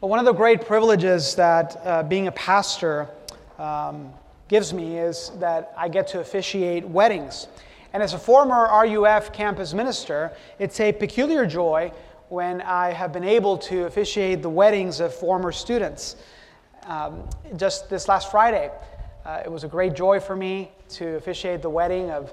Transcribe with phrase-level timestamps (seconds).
[0.00, 3.06] Well, one of the great privileges that uh, being a pastor
[3.58, 4.14] um,
[4.48, 7.48] gives me is that I get to officiate weddings.
[7.92, 11.92] And as a former RUF campus minister, it's a peculiar joy
[12.30, 16.16] when I have been able to officiate the weddings of former students.
[16.86, 17.28] Um,
[17.58, 18.70] just this last Friday,
[19.26, 22.32] uh, it was a great joy for me to officiate the wedding of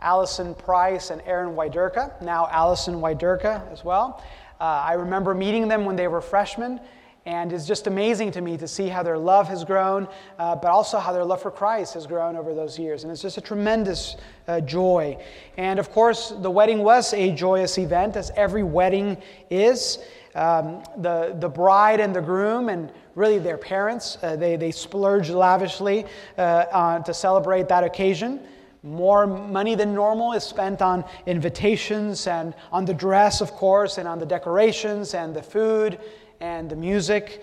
[0.00, 4.20] Allison Price and Aaron Wyderka, now Allison Wyderka as well.
[4.60, 6.80] Uh, I remember meeting them when they were freshmen
[7.26, 10.06] and it's just amazing to me to see how their love has grown,
[10.38, 13.02] uh, but also how their love for Christ has grown over those years.
[13.02, 15.16] And it's just a tremendous uh, joy.
[15.56, 19.16] And of course, the wedding was a joyous event, as every wedding
[19.48, 19.98] is.
[20.34, 25.30] Um, the, the bride and the groom, and really their parents, uh, they, they splurged
[25.30, 26.04] lavishly
[26.36, 28.40] uh, to celebrate that occasion.
[28.82, 34.06] More money than normal is spent on invitations and on the dress, of course, and
[34.06, 35.98] on the decorations and the food
[36.40, 37.42] and the music.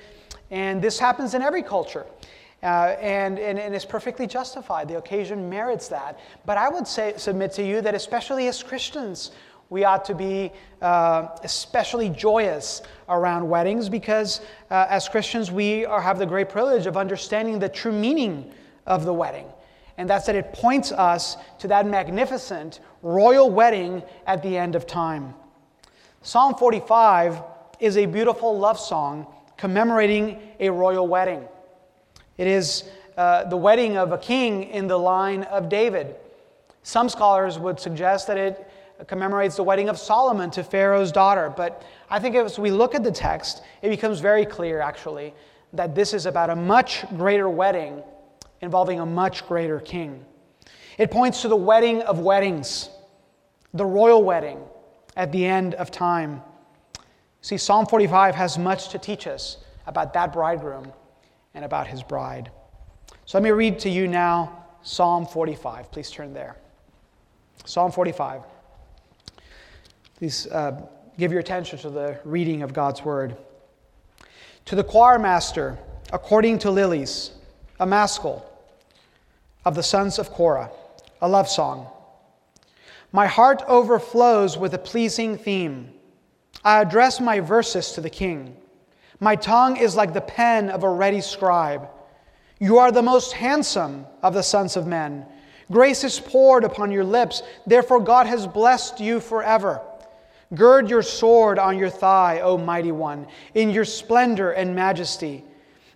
[0.50, 2.06] And this happens in every culture.
[2.64, 4.88] Uh, and, and, and it's perfectly justified.
[4.88, 6.20] The occasion merits that.
[6.46, 9.32] But I would say, submit to you that, especially as Christians,
[9.72, 16.02] we ought to be uh, especially joyous around weddings because, uh, as Christians, we are,
[16.02, 18.52] have the great privilege of understanding the true meaning
[18.86, 19.46] of the wedding.
[19.98, 24.86] And that's that it points us to that magnificent royal wedding at the end of
[24.86, 25.34] time.
[26.22, 27.42] Psalm 45
[27.82, 29.26] is a beautiful love song
[29.58, 31.44] commemorating a royal wedding.
[32.38, 32.84] It is
[33.18, 36.16] uh, the wedding of a king in the line of David.
[36.84, 38.72] Some scholars would suggest that it
[39.08, 43.04] commemorates the wedding of Solomon to Pharaoh's daughter, but I think as we look at
[43.04, 45.34] the text, it becomes very clear, actually,
[45.74, 48.04] that this is about a much greater wedding
[48.62, 50.24] involving a much greater king.
[51.00, 52.90] It points to the wedding of weddings,
[53.74, 54.60] the royal wedding
[55.16, 56.44] at the end of time.
[57.42, 60.92] See, Psalm 45 has much to teach us about that bridegroom
[61.54, 62.52] and about his bride.
[63.26, 65.92] So let me read to you now Psalm 45.
[65.92, 66.58] Please turn there.
[67.66, 68.44] Psalm 45.
[70.18, 70.82] Please uh,
[71.18, 73.36] give your attention to the reading of God's word.
[74.66, 75.78] To the choir master,
[76.14, 77.32] according to lilies,
[77.80, 78.46] a maskil
[79.66, 80.70] of the sons of Korah,
[81.22, 81.88] a love song.
[83.12, 85.92] My heart overflows with a pleasing theme.
[86.64, 88.56] I address my verses to the king.
[89.20, 91.88] My tongue is like the pen of a ready scribe.
[92.60, 95.26] You are the most handsome of the sons of men.
[95.72, 99.82] Grace is poured upon your lips, therefore, God has blessed you forever.
[100.54, 105.46] Gird your sword on your thigh, O mighty one, in your splendor and majesty.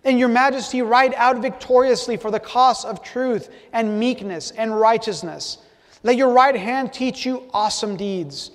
[0.02, 5.58] In your majesty, ride out victoriously for the cause of truth and meekness and righteousness.
[6.02, 8.52] Let your right hand teach you awesome deeds.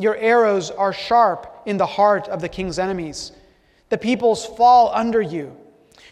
[0.00, 3.32] Your arrows are sharp in the heart of the king's enemies.
[3.90, 5.54] The peoples fall under you.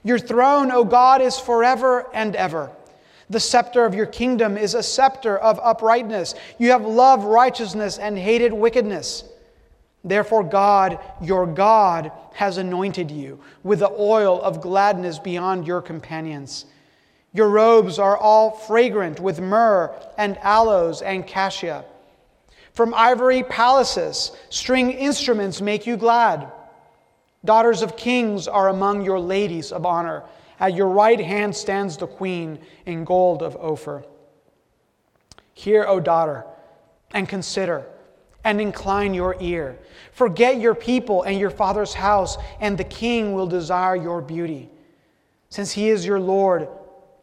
[0.04, 2.70] Your throne, O God, is forever and ever.
[3.30, 6.34] The scepter of your kingdom is a scepter of uprightness.
[6.58, 9.24] You have loved righteousness and hated wickedness.
[10.04, 16.66] Therefore, God, your God, has anointed you with the oil of gladness beyond your companions.
[17.32, 21.86] Your robes are all fragrant with myrrh and aloes and cassia.
[22.78, 26.52] From ivory palaces, string instruments make you glad.
[27.44, 30.22] Daughters of kings are among your ladies of honor.
[30.60, 34.04] At your right hand stands the queen in gold of Ophir.
[35.54, 36.46] Hear, O daughter,
[37.10, 37.84] and consider,
[38.44, 39.76] and incline your ear.
[40.12, 44.70] Forget your people and your father's house, and the king will desire your beauty.
[45.48, 46.68] Since he is your Lord,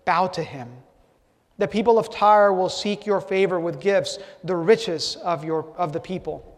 [0.04, 0.68] bow to him.
[1.58, 5.94] The people of Tyre will seek your favor with gifts, the riches of, your, of
[5.94, 6.52] the people.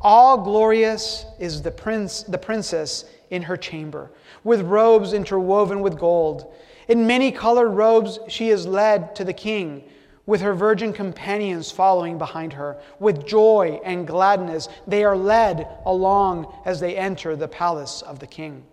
[0.00, 4.10] All glorious is the, prince, the princess in her chamber,
[4.44, 6.54] with robes interwoven with gold.
[6.86, 9.84] In many colored robes she is led to the king,
[10.24, 12.80] with her virgin companions following behind her.
[13.00, 18.26] With joy and gladness they are led along as they enter the palace of the
[18.26, 18.64] king.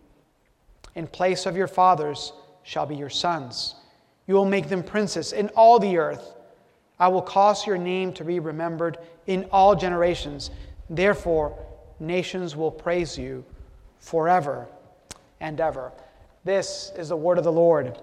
[0.95, 2.31] In place of your fathers
[2.63, 3.75] shall be your sons
[4.27, 6.33] you will make them princes in all the earth.
[6.99, 10.49] I will cause your name to be remembered in all generations.
[10.89, 11.57] Therefore,
[11.99, 13.43] nations will praise you
[13.99, 14.67] forever
[15.39, 15.91] and ever.
[16.43, 17.97] This is the word of the Lord.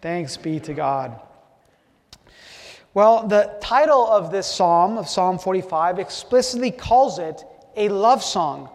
[0.00, 1.20] Thanks be to God.
[2.92, 7.44] Well, the title of this psalm, of Psalm 45, explicitly calls it
[7.76, 8.68] a love song.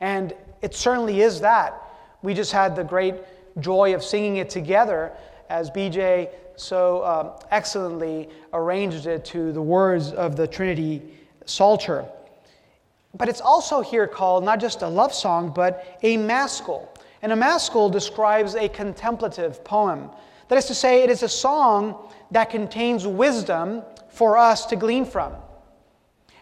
[0.00, 1.80] And it certainly is that.
[2.22, 3.14] We just had the great
[3.60, 5.12] joy of singing it together
[5.52, 11.02] as BJ so um, excellently arranged it to the words of the Trinity
[11.44, 12.06] Psalter.
[13.14, 16.88] But it's also here called not just a love song, but a maskil.
[17.20, 20.10] And a maskil describes a contemplative poem.
[20.48, 25.04] That is to say, it is a song that contains wisdom for us to glean
[25.04, 25.34] from.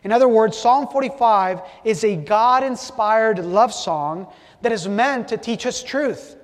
[0.05, 4.29] In other words, Psalm 45 is a God inspired love song
[4.62, 6.37] that is meant to teach us truth.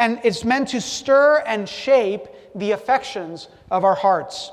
[0.00, 2.22] And it's meant to stir and shape
[2.54, 4.50] the affections of our hearts.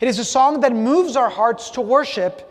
[0.00, 2.48] It is a song that moves our hearts to worship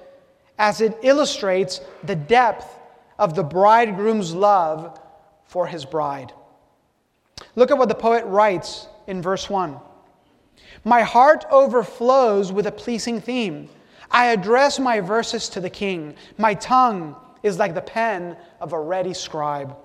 [0.60, 2.78] as it illustrates the depth
[3.18, 5.00] of the bridegroom's love
[5.46, 6.32] for his bride.
[7.56, 9.80] Look at what the poet writes in verse 1
[10.84, 13.68] My heart overflows with a pleasing theme.
[14.12, 16.14] I address my verses to the king.
[16.38, 19.76] My tongue is like the pen of a ready scribe.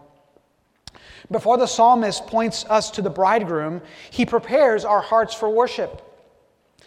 [1.31, 6.03] Before the psalmist points us to the bridegroom, he prepares our hearts for worship.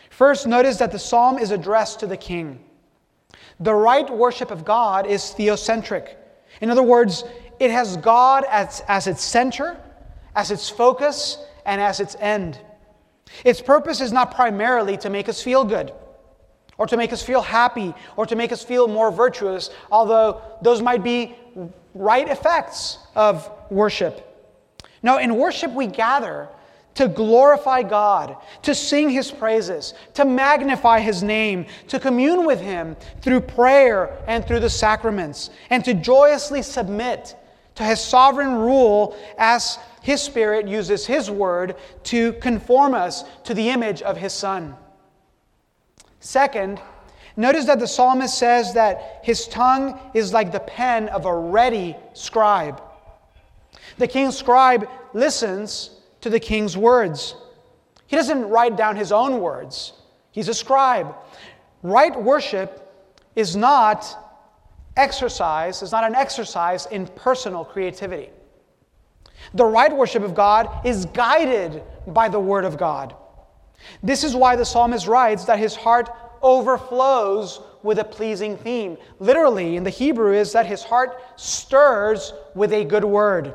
[0.10, 2.64] First, notice that the psalm is addressed to the king.
[3.60, 6.16] The right worship of God is theocentric.
[6.62, 7.24] In other words,
[7.60, 9.78] it has God as, as its center,
[10.36, 12.60] as its focus, and as its end.
[13.44, 15.94] Its purpose is not primarily to make us feel good,
[16.78, 20.82] or to make us feel happy, or to make us feel more virtuous, although those
[20.82, 21.36] might be
[21.94, 24.26] right effects of worship.
[25.02, 26.50] No, in worship we gather
[26.96, 32.98] to glorify God, to sing His praises, to magnify His name, to commune with Him
[33.22, 37.36] through prayer and through the sacraments, and to joyously submit
[37.76, 43.70] to His sovereign rule as His Spirit uses His word to conform us to the
[43.70, 44.76] image of His Son.
[46.20, 46.82] Second,
[47.38, 51.96] notice that the psalmist says that his tongue is like the pen of a ready
[52.14, 52.82] scribe.
[54.00, 55.92] The king's scribe listens
[56.22, 57.36] to the king's words.
[58.08, 59.94] He doesn't write down his own words,
[60.32, 61.16] he's a scribe.
[61.84, 62.94] Right worship
[63.36, 64.06] is not
[64.98, 68.30] exercise, is not an exercise in personal creativity.
[69.54, 73.16] The right worship of God is guided by the Word of God.
[74.04, 76.10] This is why the psalmist writes that his heart
[76.42, 78.98] overflows with a pleasing theme.
[79.20, 83.54] Literally, in the Hebrew, is that his heart stirs with a good word.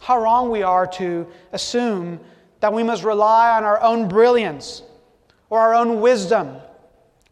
[0.00, 2.20] How wrong we are to assume
[2.60, 4.82] that we must rely on our own brilliance,
[5.50, 6.56] or our own wisdom,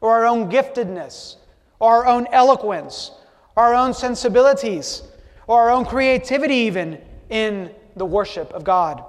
[0.01, 1.37] or our own giftedness,
[1.81, 3.11] or our own eloquence,
[3.57, 5.03] or our own sensibilities,
[5.47, 9.05] or our own creativity, even in the worship of God.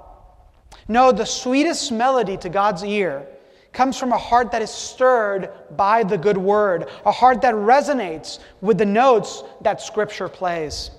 [0.88, 3.26] No, the sweetest melody to God's ear
[3.72, 8.38] comes from a heart that is stirred by the good word, a heart that resonates
[8.60, 10.90] with the notes that Scripture plays.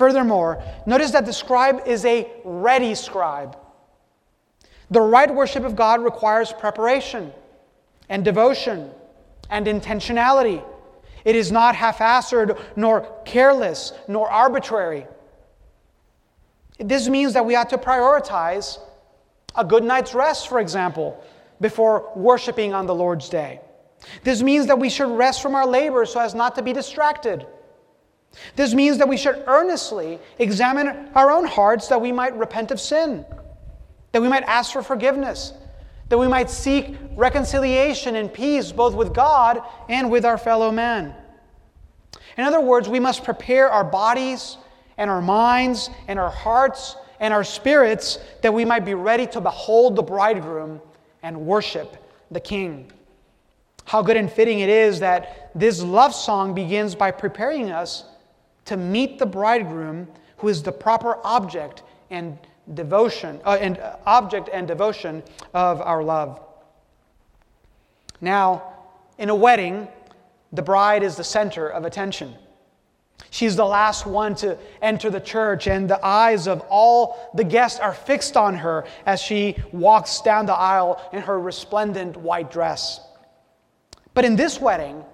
[0.00, 3.54] Furthermore, notice that the scribe is a ready scribe.
[4.90, 7.34] The right worship of God requires preparation
[8.08, 8.90] and devotion
[9.50, 10.64] and intentionality.
[11.26, 15.06] It is not half-assed, nor careless, nor arbitrary.
[16.78, 18.78] This means that we ought to prioritize
[19.54, 21.22] a good night's rest, for example,
[21.60, 23.60] before worshiping on the Lord's day.
[24.24, 27.44] This means that we should rest from our labor so as not to be distracted.
[28.56, 32.80] This means that we should earnestly examine our own hearts that we might repent of
[32.80, 33.24] sin,
[34.12, 35.52] that we might ask for forgiveness,
[36.08, 41.14] that we might seek reconciliation and peace both with God and with our fellow man.
[42.36, 44.56] In other words, we must prepare our bodies
[44.96, 49.40] and our minds and our hearts and our spirits that we might be ready to
[49.40, 50.80] behold the bridegroom
[51.22, 51.96] and worship
[52.30, 52.90] the king.
[53.84, 58.04] How good and fitting it is that this love song begins by preparing us
[58.70, 62.38] to meet the bridegroom who is the proper object and
[62.74, 66.40] devotion, uh, and uh, object and devotion of our love.
[68.20, 68.62] Now,
[69.18, 69.88] in a wedding,
[70.52, 72.32] the bride is the center of attention.
[73.30, 77.80] She's the last one to enter the church, and the eyes of all the guests
[77.80, 83.00] are fixed on her as she walks down the aisle in her resplendent white dress.
[84.14, 85.04] But in this wedding,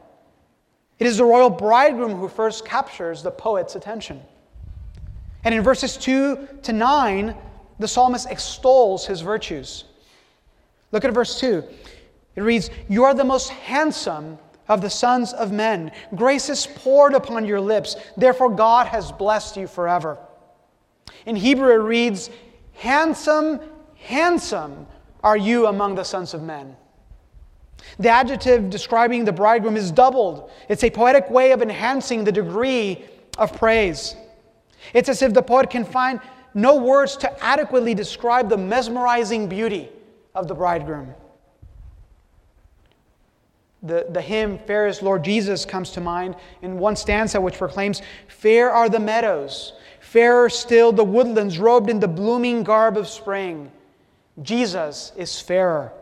[0.98, 4.22] it is the royal bridegroom who first captures the poet's attention.
[5.44, 7.34] And in verses 2 to 9,
[7.78, 9.84] the psalmist extols his virtues.
[10.92, 11.62] Look at verse 2.
[12.36, 14.38] It reads, You are the most handsome
[14.68, 15.92] of the sons of men.
[16.14, 17.96] Grace is poured upon your lips.
[18.16, 20.18] Therefore, God has blessed you forever.
[21.26, 22.30] In Hebrew, it reads,
[22.74, 23.60] Handsome,
[23.96, 24.86] handsome
[25.22, 26.76] are you among the sons of men.
[27.98, 30.50] The adjective describing the bridegroom is doubled.
[30.68, 33.04] It's a poetic way of enhancing the degree
[33.38, 34.16] of praise.
[34.92, 36.20] It's as if the poet can find
[36.54, 39.90] no words to adequately describe the mesmerizing beauty
[40.34, 41.14] of the bridegroom.
[43.82, 48.02] The, the hymn, Fair is Lord Jesus, comes to mind in one stanza which proclaims,
[48.26, 53.70] Fair are the meadows, fairer still the woodlands, robed in the blooming garb of spring.
[54.42, 55.92] Jesus is fairer.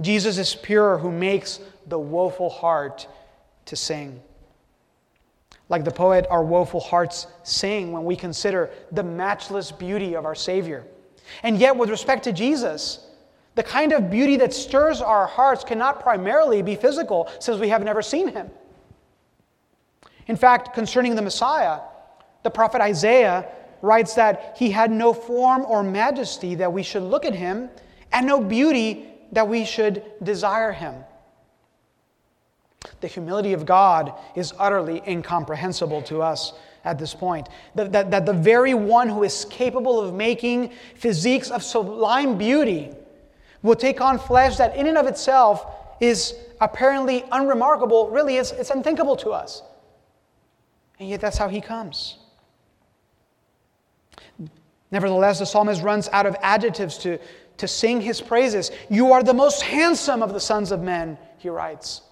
[0.00, 3.06] Jesus is pure who makes the woeful heart
[3.66, 4.20] to sing.
[5.68, 10.34] Like the poet, our woeful hearts sing when we consider the matchless beauty of our
[10.34, 10.84] Savior.
[11.42, 13.06] And yet, with respect to Jesus,
[13.54, 17.82] the kind of beauty that stirs our hearts cannot primarily be physical, since we have
[17.82, 18.50] never seen him.
[20.26, 21.80] In fact, concerning the Messiah,
[22.42, 23.46] the prophet Isaiah
[23.80, 27.70] writes that he had no form or majesty that we should look at him,
[28.12, 30.94] and no beauty that we should desire him.
[33.00, 36.52] The humility of God is utterly incomprehensible to us
[36.84, 37.48] at this point.
[37.74, 42.92] That, that, that the very one who is capable of making physiques of sublime beauty
[43.62, 45.66] will take on flesh that, in and of itself,
[46.00, 49.62] is apparently unremarkable, really, it's, it's unthinkable to us.
[50.98, 52.18] And yet, that's how he comes.
[54.90, 57.18] Nevertheless, the psalmist runs out of adjectives to,
[57.58, 58.70] to sing his praises.
[58.90, 62.02] You are the most handsome of the sons of men, he writes.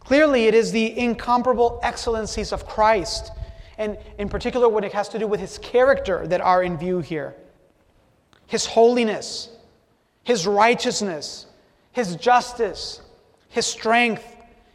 [0.00, 3.32] Clearly, it is the incomparable excellencies of Christ,
[3.78, 7.00] and in particular, when it has to do with his character, that are in view
[7.00, 7.34] here.
[8.46, 9.48] His holiness,
[10.24, 11.46] his righteousness,
[11.92, 13.02] his justice,
[13.48, 14.24] his strength,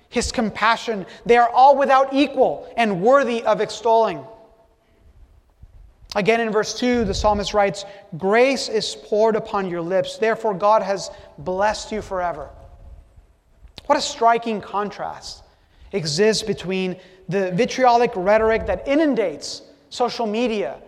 [0.10, 4.26] his compassion, they are all without equal and worthy of extolling.
[6.16, 7.84] Again, in verse 2, the psalmist writes,
[8.18, 12.50] Grace is poured upon your lips, therefore, God has blessed you forever.
[13.86, 15.44] What a striking contrast
[15.92, 16.96] exists between
[17.28, 20.80] the vitriolic rhetoric that inundates social media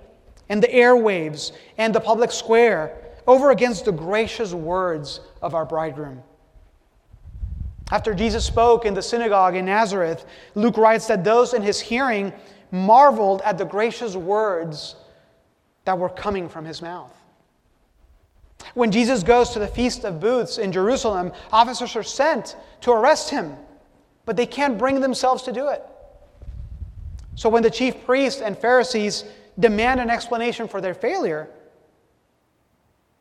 [0.50, 6.24] and the airwaves and the public square over against the gracious words of our bridegroom.
[7.92, 12.34] After Jesus spoke in the synagogue in Nazareth, Luke writes that those in his hearing
[12.72, 14.96] marveled at the gracious words
[15.88, 17.18] that were coming from his mouth.
[18.74, 23.30] When Jesus goes to the Feast of Booths in Jerusalem, officers are sent to arrest
[23.30, 23.56] him,
[24.26, 25.82] but they can't bring themselves to do it.
[27.36, 29.24] So when the chief priests and Pharisees
[29.60, 31.48] demand an explanation for their failure,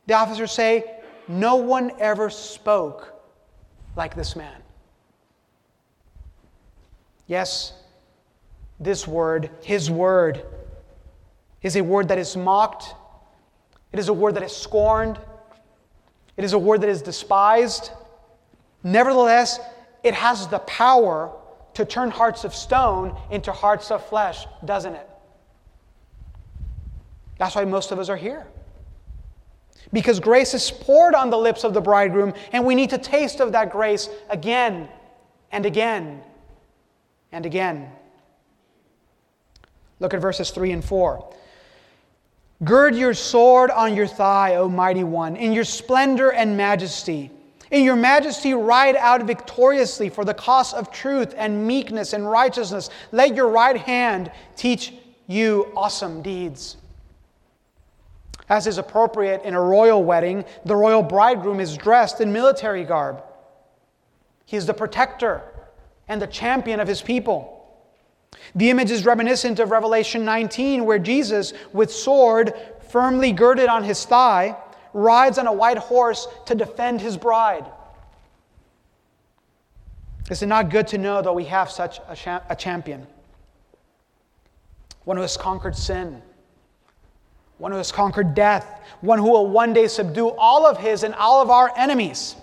[0.09, 0.97] the officers say,
[1.29, 3.15] No one ever spoke
[3.95, 4.61] like this man.
[7.29, 7.75] Yes,
[8.81, 10.45] this word, his word,
[11.67, 12.95] is a word that is mocked,
[13.93, 15.19] it is a word that is scorned,
[16.37, 17.91] it is a word that is despised.
[18.85, 19.59] Nevertheless,
[20.05, 21.33] it has the power
[21.75, 25.11] to turn hearts of stone into hearts of flesh, doesn't it?
[27.39, 28.47] That's why most of us are here.
[29.93, 33.41] Because grace is poured on the lips of the bridegroom, and we need to taste
[33.41, 34.89] of that grace again
[35.51, 36.23] and again
[37.33, 37.91] and again.
[39.99, 41.35] Look at verses 3 and 4.
[42.65, 47.31] Gird your sword on your thigh, O mighty one, in your splendor and majesty.
[47.71, 52.91] In your majesty, ride out victoriously for the cause of truth and meekness and righteousness.
[53.13, 54.95] Let your right hand teach
[55.27, 56.77] you awesome deeds.
[58.49, 63.23] As is appropriate in a royal wedding, the royal bridegroom is dressed in military garb.
[64.45, 65.43] He is the protector
[66.07, 67.56] and the champion of his people.
[68.57, 72.55] The image is reminiscent of Revelation 19, where Jesus, with sword
[72.89, 74.57] firmly girded on his thigh,
[74.95, 77.67] rides on a white horse to defend his bride.
[80.31, 83.07] Is it not good to know that we have such a, a champion?
[85.05, 86.23] One who has conquered sin,
[87.59, 91.15] one who has conquered death, one who will one day subdue all of his and
[91.15, 92.37] all of our enemies.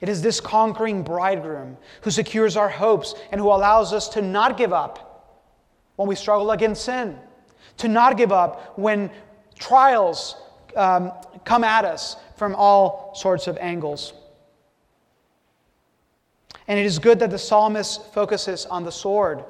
[0.00, 4.56] It is this conquering bridegroom who secures our hopes and who allows us to not
[4.56, 5.46] give up
[5.96, 7.18] when we struggle against sin,
[7.76, 9.10] to not give up when
[9.58, 10.36] trials
[10.74, 11.12] um,
[11.44, 14.14] come at us from all sorts of angles.
[16.66, 19.44] And it is good that the psalmist focuses on the sword.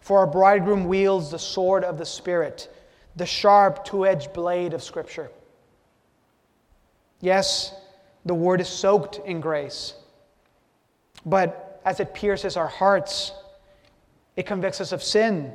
[0.00, 2.72] For our bridegroom wields the sword of the Spirit,
[3.16, 5.30] the sharp, two edged blade of Scripture.
[7.20, 7.74] Yes,
[8.28, 9.94] the word is soaked in grace.
[11.26, 13.32] But as it pierces our hearts,
[14.36, 15.52] it convicts us of sin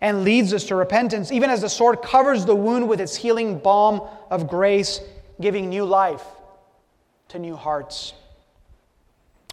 [0.00, 3.58] and leads us to repentance, even as the sword covers the wound with its healing
[3.58, 5.00] balm of grace,
[5.40, 6.24] giving new life
[7.28, 8.12] to new hearts.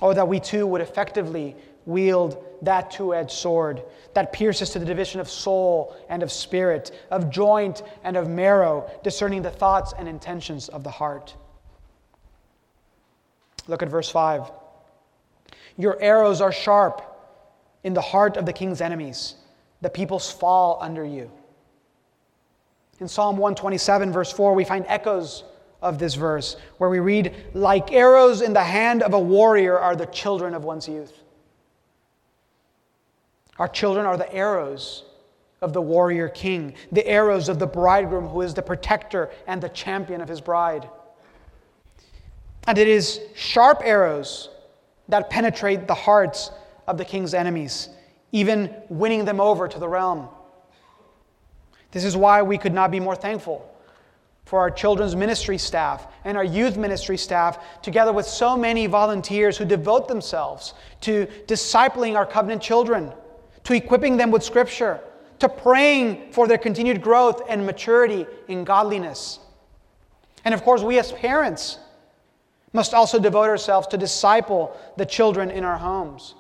[0.01, 3.81] Oh, that we too would effectively wield that two edged sword
[4.13, 8.89] that pierces to the division of soul and of spirit, of joint and of marrow,
[9.03, 11.35] discerning the thoughts and intentions of the heart.
[13.69, 14.51] Look at verse 5.
[15.77, 17.03] Your arrows are sharp
[17.83, 19.35] in the heart of the king's enemies.
[19.81, 21.31] The peoples fall under you.
[22.99, 25.43] In Psalm 127, verse 4, we find echoes
[25.81, 29.95] of this verse where we read, Like arrows in the hand of a warrior are
[29.95, 31.13] the children of one's youth.
[33.59, 35.05] Our children are the arrows
[35.61, 39.69] of the warrior king, the arrows of the bridegroom who is the protector and the
[39.69, 40.89] champion of his bride.
[42.67, 44.49] And it is sharp arrows
[45.07, 46.51] that penetrate the hearts
[46.87, 47.89] of the king's enemies,
[48.31, 50.27] even winning them over to the realm.
[51.91, 53.65] This is why we could not be more thankful
[54.45, 59.57] for our children's ministry staff and our youth ministry staff, together with so many volunteers
[59.57, 63.11] who devote themselves to discipling our covenant children,
[63.63, 64.99] to equipping them with Scripture,
[65.37, 69.39] to praying for their continued growth and maturity in godliness.
[70.45, 71.77] And of course, we as parents
[72.73, 76.35] must also devote ourselves to disciple the children in our homes,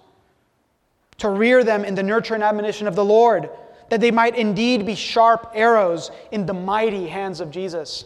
[1.17, 3.49] to rear them in the nurture and admonition of the Lord
[3.89, 8.05] that they might indeed be sharp arrows in the mighty hands of Jesus.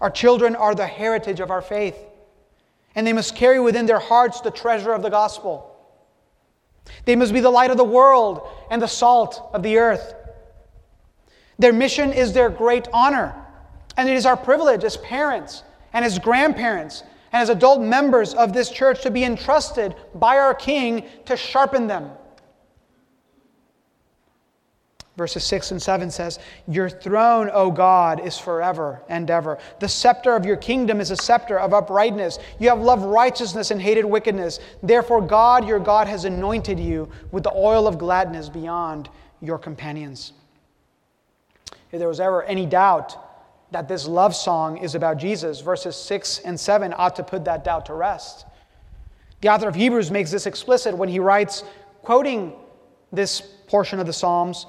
[0.00, 1.96] Our children are the heritage of our faith,
[2.94, 5.72] and they must carry within their hearts the treasure of the gospel.
[7.04, 10.14] They must be the light of the world and the salt of the earth.
[11.58, 13.34] Their mission is their great honor,
[13.96, 15.62] and it is our privilege as parents
[15.96, 20.54] and as grandparents and as adult members of this church to be entrusted by our
[20.54, 22.10] King to sharpen them
[25.16, 26.38] Verses 6 and 7 says,
[26.68, 29.58] Your throne, O God, is forever and ever.
[29.80, 32.38] The scepter of your kingdom is a scepter of uprightness.
[32.58, 34.60] You have loved righteousness and hated wickedness.
[34.82, 39.08] Therefore, God, your God, has anointed you with the oil of gladness beyond
[39.40, 40.34] your companions.
[41.92, 43.16] If there was ever any doubt
[43.76, 47.62] that this love song is about Jesus, verses 6 and 7 ought to put that
[47.62, 48.46] doubt to rest.
[49.42, 51.62] The author of Hebrews makes this explicit when he writes,
[52.00, 52.54] quoting
[53.12, 54.64] this portion of the Psalms.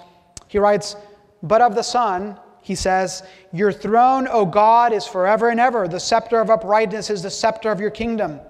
[0.49, 0.97] He writes,
[1.41, 5.88] But of the Son, he says, Your throne, O God, is forever and ever.
[5.88, 8.41] The scepter of uprightness is the scepter of your kingdom.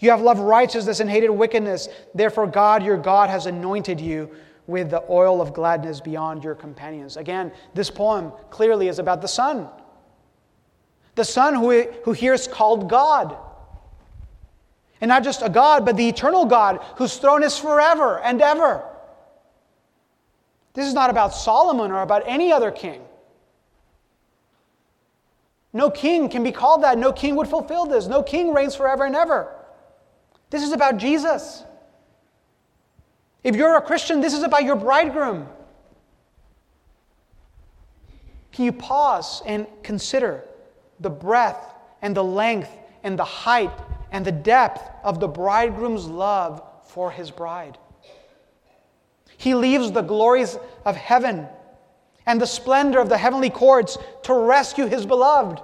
[0.00, 1.90] You have loved righteousness and hated wickedness.
[2.14, 4.30] Therefore, God, your God, has anointed you
[4.66, 7.18] with the oil of gladness beyond your companions.
[7.18, 9.68] Again, this poem clearly is about the Son.
[11.16, 13.36] The Son who, who here is called God.
[15.00, 18.84] And not just a God, but the eternal God whose throne is forever and ever.
[20.74, 23.02] This is not about Solomon or about any other king.
[25.72, 26.98] No king can be called that.
[26.98, 28.06] No king would fulfill this.
[28.06, 29.54] No king reigns forever and ever.
[30.50, 31.64] This is about Jesus.
[33.42, 35.48] If you're a Christian, this is about your bridegroom.
[38.52, 40.44] Can you pause and consider
[41.00, 42.70] the breadth and the length
[43.02, 43.72] and the height
[44.12, 47.78] and the depth of the bridegroom's love for his bride?
[49.36, 51.46] He leaves the glories of heaven
[52.26, 55.60] and the splendor of the heavenly courts to rescue his beloved.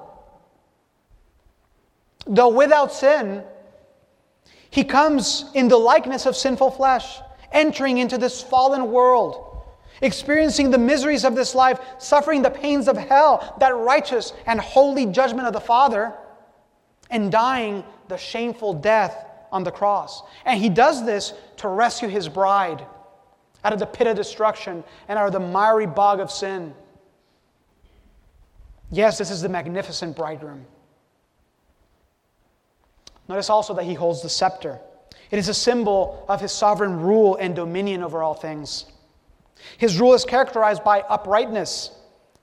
[2.26, 3.42] Though without sin,
[4.70, 7.18] he comes in the likeness of sinful flesh,
[7.50, 9.51] entering into this fallen world,
[10.02, 15.06] experiencing the miseries of this life, suffering the pains of hell, that righteous and holy
[15.06, 16.12] judgment of the Father,
[17.10, 20.22] and dying the shameful death on the cross.
[20.44, 22.84] And he does this to rescue his bride
[23.64, 26.74] out of the pit of destruction and out of the miry bog of sin.
[28.90, 30.66] Yes, this is the magnificent bridegroom.
[33.28, 34.80] Notice also that he holds the scepter.
[35.30, 38.84] It is a symbol of his sovereign rule and dominion over all things.
[39.78, 41.90] His rule is characterized by uprightness,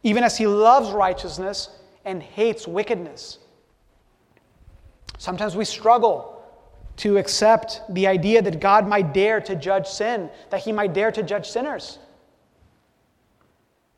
[0.03, 1.69] even as he loves righteousness
[2.05, 3.39] and hates wickedness.
[5.17, 6.41] Sometimes we struggle
[6.97, 11.11] to accept the idea that God might dare to judge sin, that he might dare
[11.11, 11.99] to judge sinners.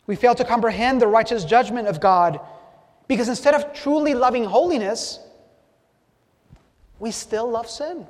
[0.07, 2.39] We fail to comprehend the righteous judgment of God
[3.07, 5.19] because instead of truly loving holiness,
[6.99, 8.07] we still love sin.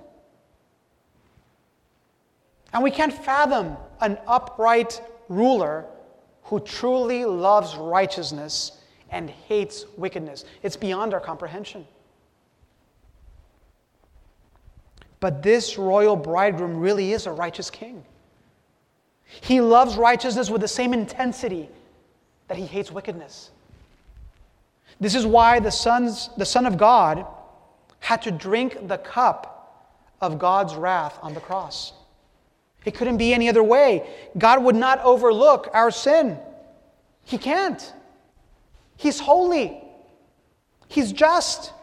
[2.74, 5.86] And we can't fathom an upright ruler
[6.44, 8.74] who truly loves righteousness
[9.10, 10.46] and hates wickedness.
[10.64, 11.86] It's beyond our comprehension.
[15.20, 18.04] But this royal bridegroom really is a righteous king.
[19.42, 21.70] He loves righteousness with the same intensity
[22.48, 23.52] that he hates wickedness.
[25.00, 27.26] This is why the, sons, the Son of God
[28.00, 31.94] had to drink the cup of God's wrath on the cross.
[32.86, 34.10] It couldn't be any other way.
[34.38, 36.38] God would not overlook our sin.
[37.24, 37.94] He can't.
[38.98, 39.82] He's holy,
[40.88, 41.74] He's just.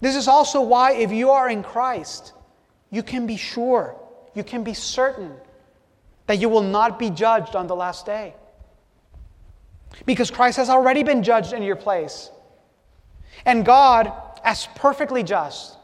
[0.00, 2.32] This is also why, if you are in Christ,
[2.90, 3.94] you can be sure,
[4.34, 5.32] you can be certain
[6.26, 8.34] that you will not be judged on the last day.
[10.06, 12.30] Because Christ has already been judged in your place.
[13.44, 15.76] And God, as perfectly just,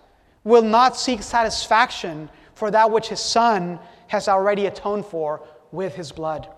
[0.45, 5.43] will not seek satisfaction for that which his Son has already atoned for
[5.73, 6.49] with his blood.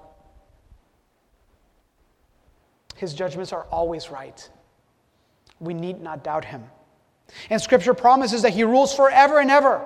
[2.95, 4.49] His judgments are always right.
[5.59, 6.65] We need not doubt him.
[7.51, 9.85] And Scripture promises that he rules forever and ever.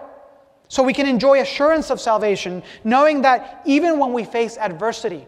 [0.68, 5.26] So we can enjoy assurance of salvation, knowing that even when we face adversity,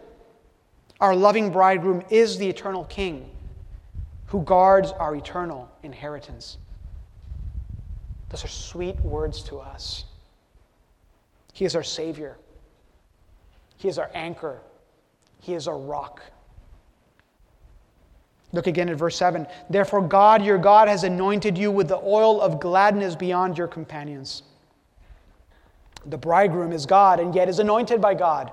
[1.01, 3.31] our loving bridegroom is the eternal King
[4.27, 6.57] who guards our eternal inheritance.
[8.29, 10.05] Those are sweet words to us.
[11.55, 12.35] He is our Savior,
[13.77, 14.59] He is our anchor,
[15.39, 16.21] He is our rock.
[18.51, 19.47] Look again at verse 7.
[19.69, 24.43] Therefore, God, your God, has anointed you with the oil of gladness beyond your companions.
[26.05, 28.51] The bridegroom is God and yet is anointed by God.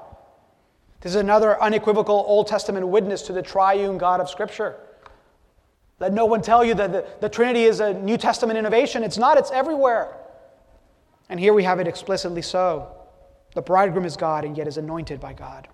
[1.00, 4.76] This is another unequivocal Old Testament witness to the triune God of Scripture.
[5.98, 9.02] Let no one tell you that the, the Trinity is a New Testament innovation.
[9.02, 10.16] It's not, it's everywhere.
[11.32, 12.88] And here we have it explicitly so.
[13.54, 15.66] The bridegroom is God and yet is anointed by God.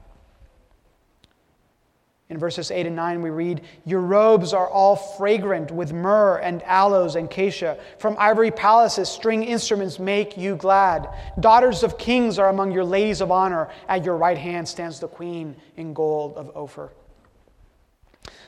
[2.29, 6.63] In verses 8 and 9, we read, Your robes are all fragrant with myrrh and
[6.63, 7.77] aloes and cassia.
[7.99, 11.09] From ivory palaces, string instruments make you glad.
[11.41, 13.69] Daughters of kings are among your ladies of honor.
[13.89, 16.91] At your right hand stands the queen in gold of Ophir.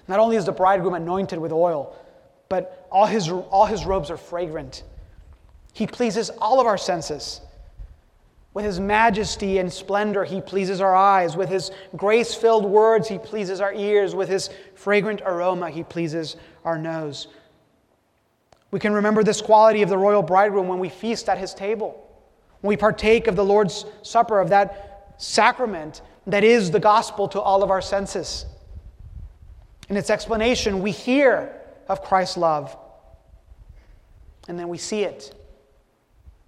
[0.06, 1.92] Not only is the bridegroom anointed with oil,
[2.48, 4.84] but all his, all his robes are fragrant.
[5.72, 7.40] He pleases all of our senses.
[8.52, 11.36] With his majesty and splendor, he pleases our eyes.
[11.36, 14.14] With his grace filled words, he pleases our ears.
[14.14, 17.28] With his fragrant aroma, he pleases our nose.
[18.72, 22.08] We can remember this quality of the royal bridegroom when we feast at his table,
[22.60, 27.40] when we partake of the Lord's Supper, of that sacrament that is the gospel to
[27.40, 28.46] all of our senses.
[29.88, 31.52] In its explanation, we hear
[31.88, 32.76] of Christ's love,
[34.48, 35.34] and then we see it,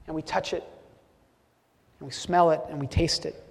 [0.06, 0.64] and we touch it,
[2.00, 3.42] and we smell it and we taste it.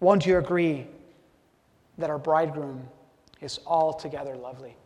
[0.00, 0.86] Won't you agree
[1.98, 2.88] that our bridegroom
[3.40, 4.76] is altogether lovely?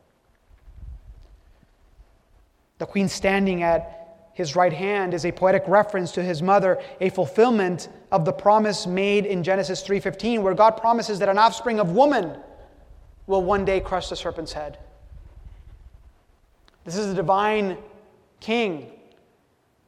[2.79, 7.09] The queen standing at his right hand is a poetic reference to his mother, a
[7.09, 11.93] fulfillment of the promise made in Genesis 3:15 where God promises that an offspring of
[11.93, 12.37] woman
[13.29, 14.77] will one day crush the serpent's head.
[16.85, 17.79] This is the divine
[18.41, 18.91] king,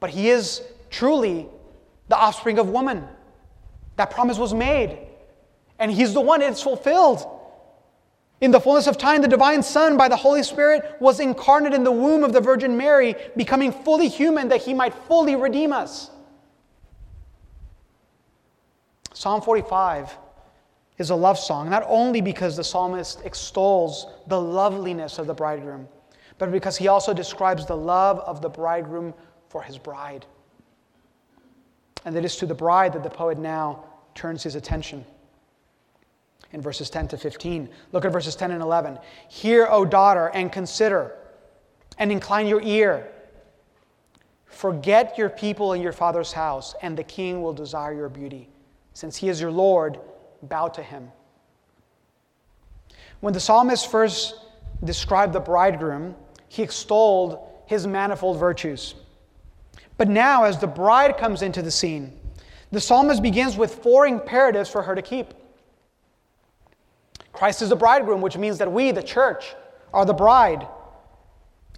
[0.01, 1.49] but he is truly
[2.09, 3.07] the offspring of woman.
[3.97, 4.99] That promise was made,
[5.79, 7.25] and he's the one it's fulfilled.
[8.41, 11.85] In the fullness of time, the divine Son, by the Holy Spirit, was incarnate in
[11.85, 16.11] the womb of the Virgin Mary, becoming fully human that he might fully redeem us.
[19.15, 20.15] Psalm 45
[20.99, 25.89] is a love song, not only because the psalmist extols the loveliness of the bridegroom,
[26.37, 29.15] but because he also describes the love of the bridegroom
[29.49, 30.27] for his bride.
[32.05, 35.05] And it is to the bride that the poet now turns his attention.
[36.53, 38.99] In verses 10 to 15, look at verses 10 and 11.
[39.29, 41.17] Hear, O daughter, and consider,
[41.99, 43.09] and incline your ear.
[44.47, 48.49] Forget your people and your father's house, and the king will desire your beauty.
[48.95, 49.99] Since he is your Lord,
[50.43, 51.11] bow to him.
[53.21, 54.35] When the psalmist first
[54.85, 56.15] described the bridegroom,
[56.49, 58.95] he extolled his manifold virtues.
[59.97, 62.13] But now, as the bride comes into the scene,
[62.71, 65.33] the psalmist begins with four imperatives for her to keep.
[67.33, 69.55] Christ is the bridegroom, which means that we, the church,
[69.93, 70.67] are the bride.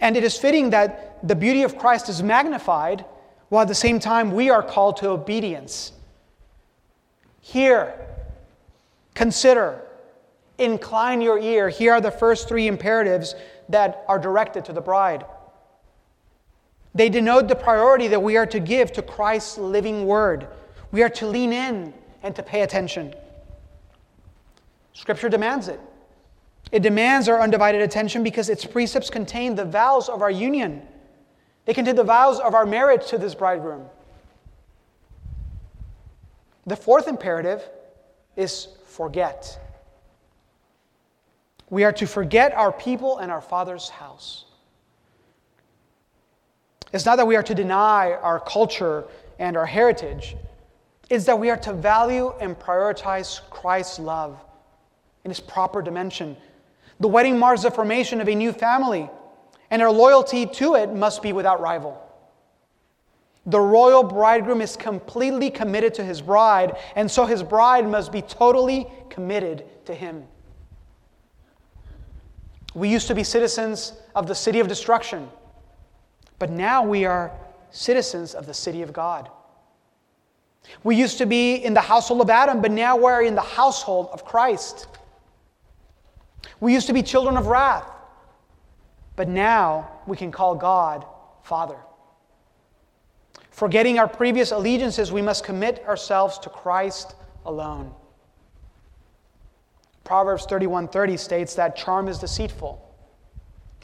[0.01, 3.05] And it is fitting that the beauty of Christ is magnified,
[3.49, 5.93] while at the same time we are called to obedience.
[7.41, 7.95] Hear,
[9.15, 9.83] consider,
[10.59, 11.69] incline your ear.
[11.69, 13.35] Here are the first three imperatives
[13.69, 15.25] that are directed to the bride.
[16.95, 20.49] They denote the priority that we are to give to Christ's living word.
[20.91, 23.15] We are to lean in and to pay attention.
[24.93, 25.81] Scripture demands it.
[26.73, 30.83] It demands our undivided attention because its precepts contain the vows of our union.
[31.65, 33.85] They contain the vows of our marriage to this bridegroom.
[36.67, 37.63] The fourth imperative
[38.37, 39.59] is forget.
[41.71, 44.45] We are to forget our people and our Father's house.
[46.93, 49.05] It's not that we are to deny our culture
[49.39, 50.37] and our heritage,
[51.11, 54.39] it's that we are to value and prioritize Christ's love
[55.25, 56.37] in its proper dimension.
[57.01, 59.09] The wedding marks the formation of a new family,
[59.71, 62.05] and our loyalty to it must be without rival.
[63.47, 68.21] The royal bridegroom is completely committed to his bride, and so his bride must be
[68.21, 70.25] totally committed to him.
[72.75, 75.29] We used to be citizens of the city of destruction,
[76.39, 77.33] but now we are
[77.71, 79.31] citizens of the city of God.
[80.85, 84.09] We used to be in the household of Adam, but now we're in the household
[84.13, 84.87] of Christ.
[86.61, 87.89] We used to be children of wrath,
[89.17, 91.05] but now we can call God
[91.43, 91.79] Father.
[93.51, 97.93] Forgetting our previous allegiances, we must commit ourselves to Christ alone.
[100.05, 102.81] Proverbs 31:30 states that charm is deceitful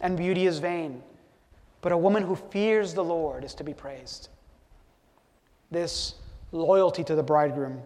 [0.01, 1.03] and beauty is vain,
[1.85, 4.31] but a woman who fears the Lord is to be praised.
[5.71, 6.15] This
[6.51, 7.83] loyalty to the bridegroom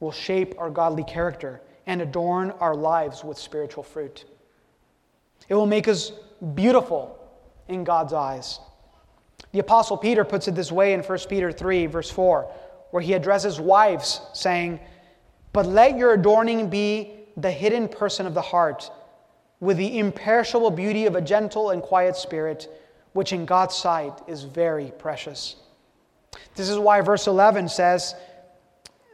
[0.00, 4.26] will shape our godly character and adorn our lives with spiritual fruit.
[5.48, 6.12] It will make us
[6.54, 7.18] beautiful
[7.68, 8.60] in God's eyes.
[9.52, 12.52] The Apostle Peter puts it this way in 1 Peter 3, verse 4,
[12.90, 14.78] where he addresses wives, saying,
[15.54, 18.90] But let your adorning be the hidden person of the heart,
[19.58, 22.68] with the imperishable beauty of a gentle and quiet spirit,
[23.12, 25.56] which in God's sight is very precious.
[26.54, 28.14] This is why verse 11 says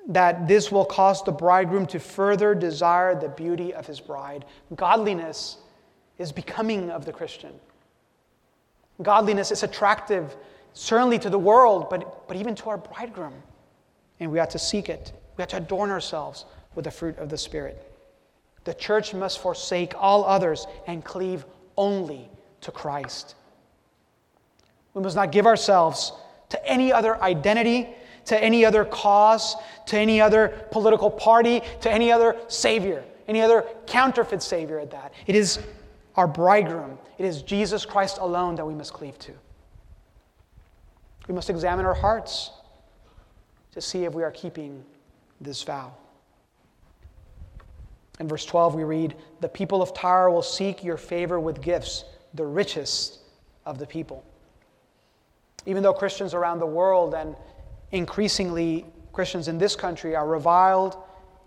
[0.09, 4.45] that this will cause the bridegroom to further desire the beauty of his bride.
[4.75, 5.59] Godliness
[6.19, 7.53] is becoming of the Christian.
[9.03, 10.37] Godliness is attractive,
[10.73, 13.35] certainly to the world, but, but even to our bridegroom.
[14.21, 15.13] And we ought to seek it.
[15.37, 17.93] We ought to adorn ourselves with the fruit of the Spirit.
[18.65, 21.45] The church must forsake all others and cleave
[21.77, 22.29] only
[22.63, 23.35] to Christ.
[24.97, 26.13] We must not give ourselves
[26.49, 27.87] to any other identity,
[28.25, 29.55] to any other cause,
[29.89, 35.13] to any other political party, to any other savior, any other counterfeit savior at that.
[35.27, 35.59] It is
[36.17, 36.99] our bridegroom.
[37.19, 39.33] It is Jesus Christ alone that we must cleave to.
[41.29, 42.53] We must examine our hearts
[43.73, 44.83] to see if we are keeping
[45.43, 45.93] this vow.
[48.19, 52.07] In verse 12, we read, The people of Tyre will seek your favor with gifts,
[52.33, 53.19] the richest
[53.67, 54.25] of the people.
[55.67, 57.37] Even though Christians around the world and
[57.93, 60.97] increasingly Christians in this country are reviled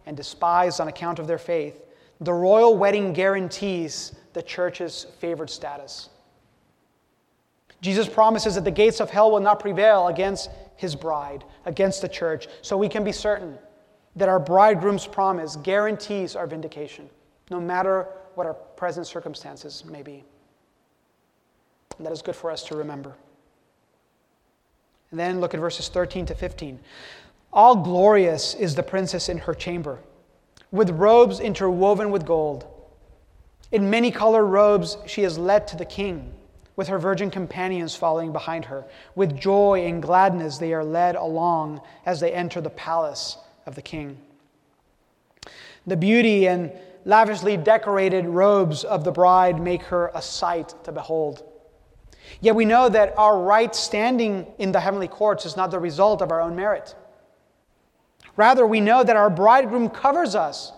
[0.06, 1.82] and despised on account of their faith,
[2.22, 6.10] the royal wedding guarantees the church's favored status.
[7.82, 12.10] Jesus promises that the gates of hell will not prevail against his bride, against the
[12.10, 13.58] church, so we can be certain
[14.16, 17.10] that our bridegroom's promise guarantees our vindication,
[17.50, 20.24] no matter what our present circumstances may be.
[21.98, 23.16] And that is good for us to remember.
[25.12, 26.80] And then look at verses 13 to 15.
[27.52, 30.00] All glorious is the princess in her chamber,
[30.72, 32.68] with robes interwoven with gold.
[33.72, 36.34] In many colored robes, she is led to the king,
[36.76, 38.86] with her virgin companions following behind her.
[39.16, 43.82] With joy and gladness, they are led along as they enter the palace of the
[43.82, 44.18] king.
[45.88, 46.72] The beauty and
[47.06, 51.49] lavishly decorated robes of the bride make her a sight to behold.
[52.42, 56.22] Yet we know that our right standing in the heavenly courts is not the result
[56.22, 56.96] of our own merit.
[58.36, 60.72] Rather, we know that our bridegroom covers us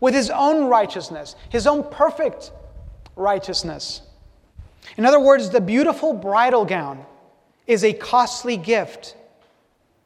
[0.00, 2.50] with his own righteousness, his own perfect
[3.16, 4.02] righteousness.
[4.96, 7.06] In other words, the beautiful bridal gown
[7.66, 9.16] is a costly gift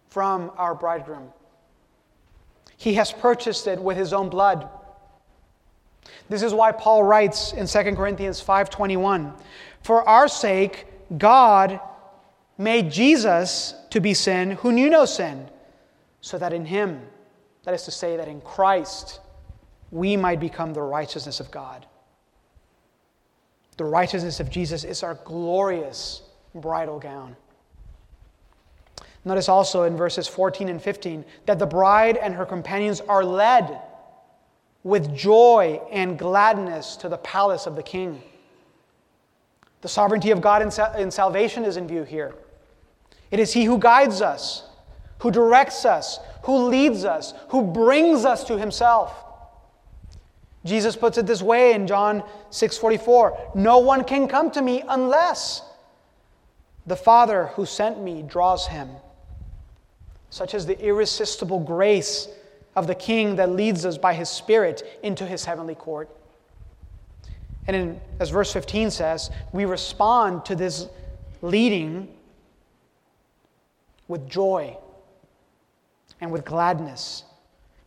[0.08, 1.30] from our bridegroom.
[2.76, 4.68] He has purchased it with his own blood.
[6.28, 9.32] This is why Paul writes in 2 Corinthians 5:21,
[9.86, 10.84] "For our sake
[11.16, 11.78] God
[12.58, 15.48] made Jesus to be sin who knew no sin,
[16.20, 17.08] so that in him,
[17.62, 19.20] that is to say that in Christ,
[19.92, 21.86] we might become the righteousness of God.
[23.76, 26.22] The righteousness of Jesus is our glorious
[26.52, 27.36] bridal gown.
[29.24, 33.80] Notice also in verses 14 and 15 that the bride and her companions are led
[34.82, 38.20] with joy and gladness to the palace of the king.
[39.82, 42.34] The sovereignty of God in, salvation is in view here.
[43.30, 44.68] It is He who guides us,
[45.18, 49.24] who directs us, who leads us, who brings us to Himself.
[50.64, 55.62] Jesus puts it this way in John 6:44, "No one can come to me unless
[56.86, 58.96] the Father who sent me draws him."
[60.28, 62.28] Such is the irresistible grace
[62.74, 66.10] of the King that leads us by his Spirit into his heavenly court.
[67.66, 70.88] And in, as verse 15 says, we respond to this
[71.42, 72.08] leading
[74.08, 74.76] with joy
[76.20, 77.24] and with gladness.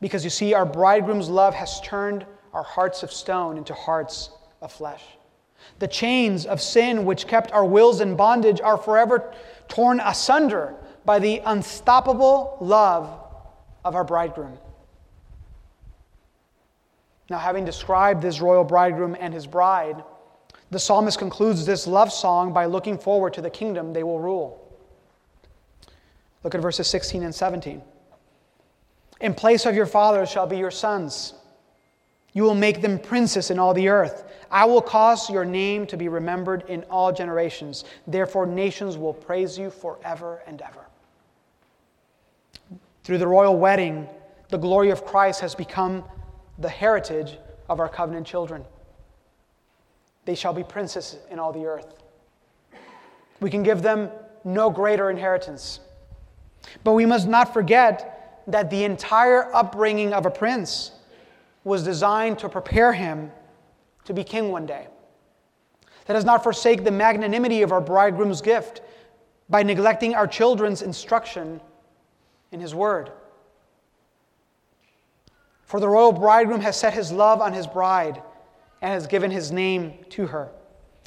[0.02, 4.72] Because you see, our bridegroom's love has turned our hearts of stone into hearts of
[4.72, 5.04] flesh.
[5.80, 9.34] The chains of sin which kept our wills in bondage are forever
[9.68, 13.10] torn asunder by the unstoppable love
[13.84, 14.58] of our bridegroom.
[17.30, 20.04] Now, having described this royal bridegroom and his bride,
[20.72, 24.66] the psalmist concludes this love song by looking forward to the kingdom they will rule.
[26.44, 27.82] Look at verses 16 and 17.
[29.22, 31.34] In place of your fathers shall be your sons.
[32.34, 34.24] You will make them princes in all the earth.
[34.50, 37.84] I will cause your name to be remembered in all generations.
[38.08, 40.86] Therefore, nations will praise you forever and ever.
[43.04, 44.08] Through the royal wedding,
[44.50, 46.04] the glory of Christ has become
[46.60, 47.38] the heritage
[47.70, 48.64] of our covenant children.
[50.26, 51.96] They shall be princes in all the earth.
[53.40, 54.10] We can give them
[54.44, 55.80] no greater inheritance.
[56.84, 60.92] But we must not forget that the entire upbringing of a prince
[61.64, 63.32] was designed to prepare him
[64.06, 64.88] to be king one day.
[66.08, 68.82] Let us not forsake the magnanimity of our bridegroom's gift
[69.50, 71.62] by neglecting our children's instruction
[72.52, 73.12] in his word.
[75.70, 78.24] For the royal bridegroom has set his love on his bride
[78.82, 80.50] and has given his name to her,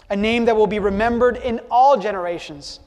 [0.08, 2.78] a name that will be remembered in all generations.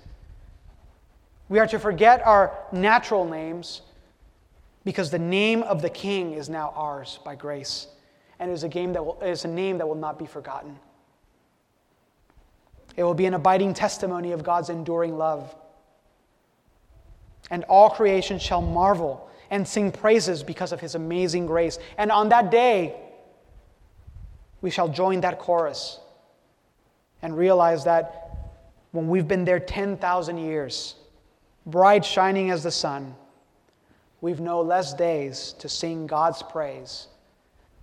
[1.50, 3.82] We are to forget our natural names
[4.86, 7.88] because the name of the king is now ours by grace
[8.40, 10.80] and is a, game that will, is a name that will not be forgotten.
[12.96, 15.54] It will be an abiding testimony of God's enduring love.
[17.52, 21.80] And all creation shall marvel and sing praises because of his amazing grace.
[21.98, 22.94] And on that day,
[24.62, 26.00] we shall join that chorus
[27.22, 28.52] and realize that
[28.92, 30.96] when we've been there 10,000 years,
[31.66, 33.16] bright shining as the sun,
[34.20, 37.08] we've no less days to sing God's praise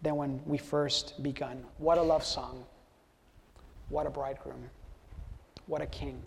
[0.02, 1.64] than when we first begun.
[1.78, 2.64] What a love song.
[3.88, 4.68] What a bridegroom.
[5.66, 6.20] What a king.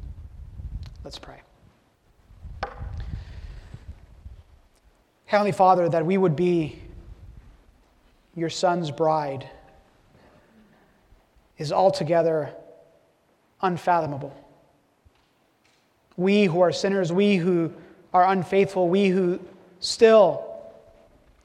[1.04, 1.42] Let's pray.
[5.26, 6.80] Heavenly Father, that we would be
[8.36, 9.50] your Son's bride
[11.58, 12.54] is altogether
[13.62, 14.36] unfathomable.
[16.18, 17.74] We who are sinners, we who
[18.14, 19.40] are unfaithful, we who
[19.80, 20.46] still,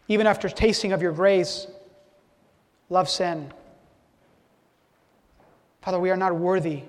[0.09, 1.67] even after tasting of your grace,
[2.89, 3.53] love sin.
[5.83, 6.83] Father, we are not worthy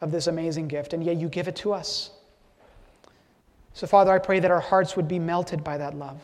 [0.00, 2.10] of this amazing gift, and yet you give it to us.
[3.72, 6.20] So, Father, I pray that our hearts would be melted by that love,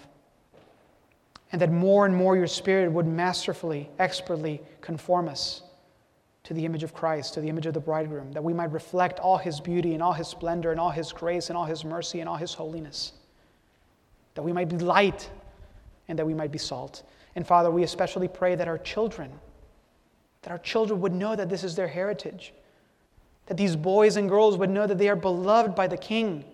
[1.52, 5.62] and that more and more your Spirit would masterfully, expertly conform us
[6.42, 9.18] to the image of Christ, to the image of the bridegroom, that we might reflect
[9.18, 12.20] all his beauty and all his splendor and all his grace and all his mercy
[12.20, 13.12] and all his holiness,
[14.34, 15.30] that we might be light
[16.08, 17.02] and that we might be salt.
[17.34, 19.30] And Father, we especially pray that our children,
[20.42, 22.52] that our children would know that this is their heritage,
[23.46, 26.44] that these boys and girls would know that they are beloved by the King,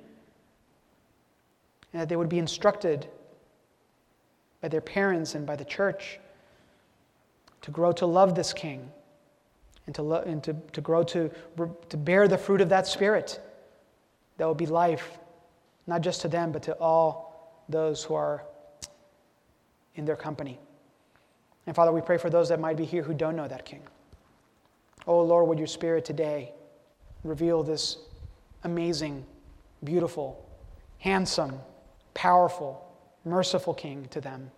[1.92, 3.06] and that they would be instructed
[4.60, 6.18] by their parents and by the church
[7.62, 8.90] to grow to love this King
[9.86, 11.30] and to, lo- and to, to grow to,
[11.88, 13.40] to bear the fruit of that Spirit
[14.36, 15.18] that will be life,
[15.86, 18.44] not just to them, but to all those who are
[19.96, 20.58] in their company.
[21.66, 23.82] And Father, we pray for those that might be here who don't know that King.
[25.06, 26.52] Oh Lord, would your Spirit today
[27.24, 27.98] reveal this
[28.64, 29.24] amazing,
[29.84, 30.48] beautiful,
[30.98, 31.58] handsome,
[32.20, 32.86] powerful,
[33.24, 34.50] merciful King to them.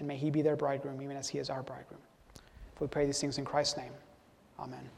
[0.00, 2.00] And may he be their bridegroom, even as he is our bridegroom.
[2.80, 3.92] We pray these things in Christ's name.
[4.58, 4.90] Amen.